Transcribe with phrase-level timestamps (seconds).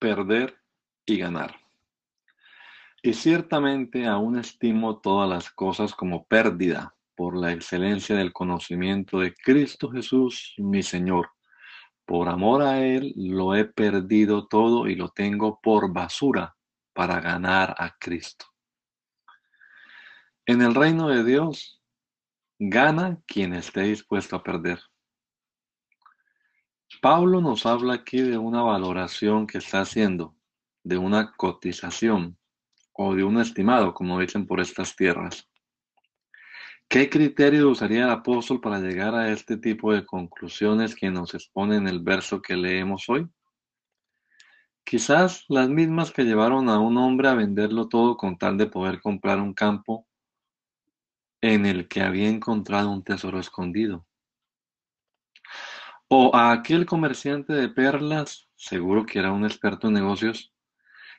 [0.00, 0.58] Perder
[1.06, 1.60] y ganar.
[3.02, 9.34] Y ciertamente aún estimo todas las cosas como pérdida por la excelencia del conocimiento de
[9.34, 11.30] Cristo Jesús, mi Señor.
[12.04, 16.56] Por amor a Él lo he perdido todo y lo tengo por basura
[16.92, 18.46] para ganar a Cristo.
[20.44, 21.80] En el reino de Dios,
[22.58, 24.80] gana quien esté dispuesto a perder.
[27.00, 30.36] Pablo nos habla aquí de una valoración que está haciendo,
[30.84, 32.36] de una cotización
[32.92, 35.48] o de un estimado, como dicen por estas tierras.
[36.88, 41.76] ¿Qué criterio usaría el apóstol para llegar a este tipo de conclusiones que nos expone
[41.76, 43.26] en el verso que leemos hoy?
[44.84, 49.00] Quizás las mismas que llevaron a un hombre a venderlo todo con tal de poder
[49.00, 50.06] comprar un campo
[51.40, 54.04] en el que había encontrado un tesoro escondido.
[56.12, 60.52] O a aquel comerciante de perlas, seguro que era un experto en negocios,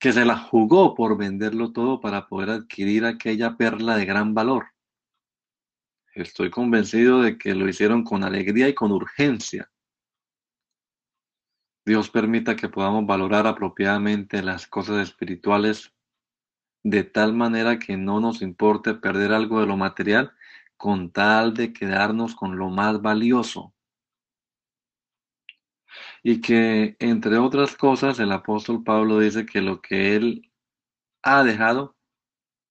[0.00, 4.66] que se la jugó por venderlo todo para poder adquirir aquella perla de gran valor.
[6.16, 9.70] Estoy convencido de que lo hicieron con alegría y con urgencia.
[11.86, 15.94] Dios permita que podamos valorar apropiadamente las cosas espirituales
[16.82, 20.32] de tal manera que no nos importe perder algo de lo material
[20.76, 23.72] con tal de quedarnos con lo más valioso,
[26.22, 30.52] y que, entre otras cosas, el apóstol Pablo dice que lo que él
[31.22, 31.96] ha dejado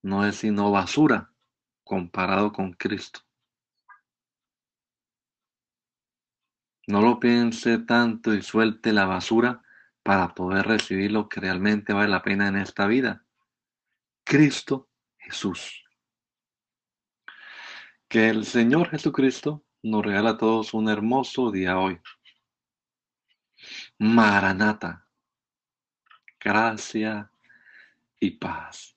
[0.03, 1.33] no es sino basura
[1.83, 3.19] comparado con Cristo.
[6.87, 9.61] No lo piense tanto y suelte la basura
[10.03, 13.25] para poder recibir lo que realmente vale la pena en esta vida.
[14.23, 15.83] Cristo Jesús.
[18.07, 21.99] Que el Señor Jesucristo nos regala a todos un hermoso día hoy.
[24.01, 24.99] Maranata.
[26.43, 27.29] Gracia
[28.19, 28.95] y paz.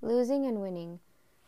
[0.00, 1.00] Losing and winning.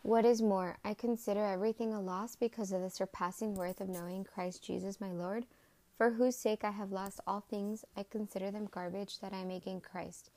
[0.03, 4.23] What is more, I consider everything a loss because of the surpassing worth of knowing
[4.23, 5.47] Christ Jesus my Lord,
[5.97, 9.59] for whose sake I have lost all things, I consider them garbage that I may
[9.59, 10.29] gain Christ.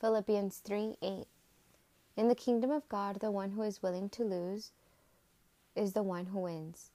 [0.00, 1.26] Philippians 3 8.
[2.16, 4.70] In the kingdom of God, the one who is willing to lose
[5.74, 6.92] is the one who wins.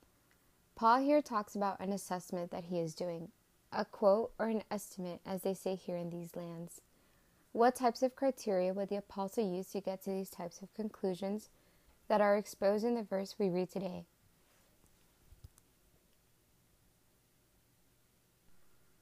[0.78, 3.32] Paul here talks about an assessment that he is doing,
[3.72, 6.82] a quote or an estimate, as they say here in these lands.
[7.52, 11.50] What types of criteria would the apostle use to get to these types of conclusions
[12.10, 14.06] that are exposed in the verse we read today?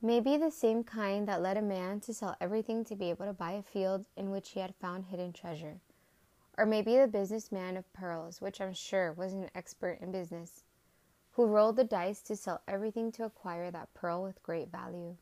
[0.02, 3.34] Maybe the same kind that led a man to sell everything to be able to
[3.34, 5.82] buy a field in which he had found hidden treasure.
[6.58, 10.64] Or maybe the businessman of pearls, which I'm sure was an expert in business
[11.36, 15.16] who rolled the dice to sell everything to acquire that pearl with great value.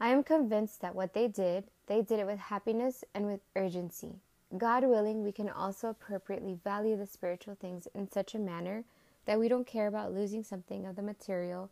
[0.00, 4.16] I am convinced that what they did, they did it with happiness and with urgency.
[4.56, 8.84] God willing, we can also appropriately value the spiritual things in such a manner
[9.24, 11.70] that we don't care about losing something of the material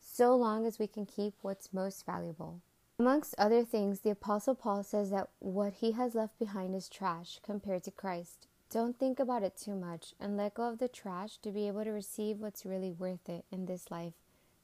[0.00, 2.60] so long as we can keep what's most valuable.
[2.98, 7.38] Amongst other things, the Apostle Paul says that what he has left behind is trash
[7.44, 8.47] compared to Christ.
[8.70, 11.84] Don't think about it too much and let go of the trash to be able
[11.84, 14.12] to receive what's really worth it in this life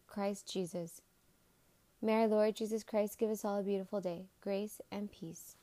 [0.07, 1.01] Christ Jesus.
[2.03, 5.57] May our Lord Jesus Christ give us all a beautiful day, grace, and peace.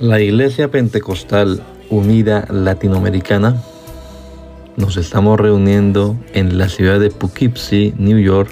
[0.00, 3.69] La Iglesia Pentecostal Unida Latinoamericana
[4.80, 8.50] nos estamos reuniendo en la ciudad de Poughkeepsie, New York,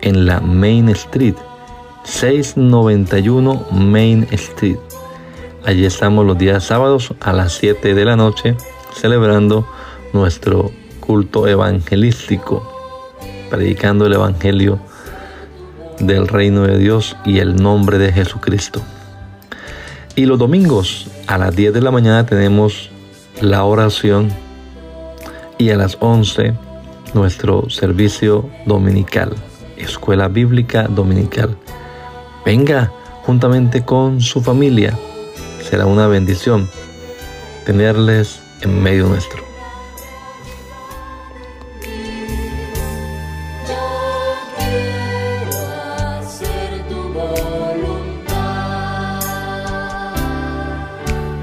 [0.00, 1.34] en la Main Street,
[2.04, 4.78] 691 Main Street.
[5.64, 8.56] Allí estamos los días sábados a las 7 de la noche
[8.94, 9.68] celebrando
[10.14, 12.66] nuestro culto evangelístico,
[13.50, 14.78] predicando el Evangelio
[16.00, 18.80] del reino de Dios y el nombre de Jesucristo.
[20.16, 22.90] Y los domingos a las 10 de la mañana tenemos
[23.42, 24.32] la oración
[25.58, 26.54] y a las 11
[27.14, 29.34] nuestro servicio dominical,
[29.76, 31.56] escuela bíblica dominical.
[32.44, 32.92] Venga
[33.24, 34.96] juntamente con su familia.
[35.62, 36.68] Será una bendición
[37.66, 39.47] tenerles en medio nuestro.